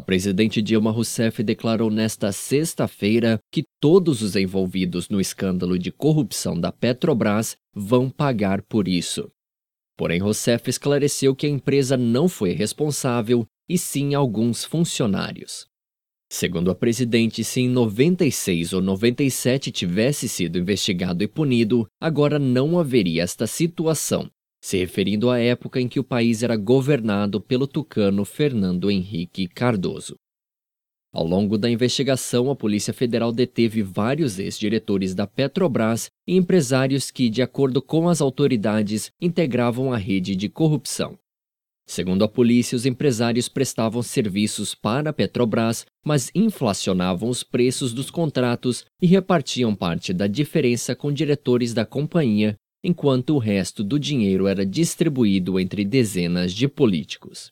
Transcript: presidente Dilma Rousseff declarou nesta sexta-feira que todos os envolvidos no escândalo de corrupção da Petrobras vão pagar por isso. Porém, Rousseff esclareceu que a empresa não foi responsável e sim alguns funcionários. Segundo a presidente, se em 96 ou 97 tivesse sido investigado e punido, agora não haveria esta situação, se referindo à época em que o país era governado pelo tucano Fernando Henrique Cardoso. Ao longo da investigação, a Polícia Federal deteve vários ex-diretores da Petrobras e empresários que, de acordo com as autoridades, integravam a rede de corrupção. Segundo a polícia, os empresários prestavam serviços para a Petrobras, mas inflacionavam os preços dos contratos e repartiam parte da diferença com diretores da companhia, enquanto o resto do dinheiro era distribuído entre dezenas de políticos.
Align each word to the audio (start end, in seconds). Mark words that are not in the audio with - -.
presidente 0.00 0.60
Dilma 0.60 0.90
Rousseff 0.90 1.42
declarou 1.42 1.90
nesta 1.90 2.32
sexta-feira 2.32 3.38
que 3.52 3.64
todos 3.80 4.22
os 4.22 4.34
envolvidos 4.34 5.08
no 5.08 5.20
escândalo 5.20 5.78
de 5.78 5.92
corrupção 5.92 6.58
da 6.58 6.72
Petrobras 6.72 7.56
vão 7.74 8.10
pagar 8.10 8.62
por 8.62 8.88
isso. 8.88 9.30
Porém, 9.96 10.20
Rousseff 10.20 10.68
esclareceu 10.68 11.34
que 11.36 11.46
a 11.46 11.50
empresa 11.50 11.96
não 11.96 12.28
foi 12.28 12.52
responsável 12.52 13.46
e 13.68 13.78
sim 13.78 14.14
alguns 14.14 14.64
funcionários. 14.64 15.66
Segundo 16.28 16.70
a 16.70 16.74
presidente, 16.74 17.44
se 17.44 17.60
em 17.60 17.68
96 17.68 18.72
ou 18.72 18.82
97 18.82 19.70
tivesse 19.70 20.28
sido 20.28 20.58
investigado 20.58 21.22
e 21.22 21.28
punido, 21.28 21.86
agora 22.00 22.38
não 22.38 22.78
haveria 22.78 23.22
esta 23.22 23.46
situação, 23.46 24.28
se 24.64 24.78
referindo 24.78 25.28
à 25.28 25.38
época 25.38 25.78
em 25.78 25.86
que 25.86 26.00
o 26.00 26.04
país 26.04 26.42
era 26.42 26.56
governado 26.56 27.38
pelo 27.38 27.66
tucano 27.66 28.24
Fernando 28.24 28.90
Henrique 28.90 29.46
Cardoso. 29.46 30.14
Ao 31.12 31.26
longo 31.26 31.58
da 31.58 31.68
investigação, 31.68 32.50
a 32.50 32.56
Polícia 32.56 32.94
Federal 32.94 33.30
deteve 33.30 33.82
vários 33.82 34.38
ex-diretores 34.38 35.14
da 35.14 35.26
Petrobras 35.26 36.06
e 36.26 36.34
empresários 36.34 37.10
que, 37.10 37.28
de 37.28 37.42
acordo 37.42 37.82
com 37.82 38.08
as 38.08 38.22
autoridades, 38.22 39.10
integravam 39.20 39.92
a 39.92 39.98
rede 39.98 40.34
de 40.34 40.48
corrupção. 40.48 41.18
Segundo 41.86 42.24
a 42.24 42.28
polícia, 42.28 42.74
os 42.74 42.86
empresários 42.86 43.50
prestavam 43.50 44.02
serviços 44.02 44.74
para 44.74 45.10
a 45.10 45.12
Petrobras, 45.12 45.84
mas 46.02 46.30
inflacionavam 46.34 47.28
os 47.28 47.42
preços 47.42 47.92
dos 47.92 48.10
contratos 48.10 48.86
e 48.98 49.06
repartiam 49.06 49.74
parte 49.74 50.14
da 50.14 50.26
diferença 50.26 50.96
com 50.96 51.12
diretores 51.12 51.74
da 51.74 51.84
companhia, 51.84 52.56
enquanto 52.84 53.34
o 53.34 53.38
resto 53.38 53.82
do 53.82 53.98
dinheiro 53.98 54.46
era 54.46 54.64
distribuído 54.64 55.58
entre 55.58 55.84
dezenas 55.84 56.52
de 56.52 56.68
políticos. 56.68 57.50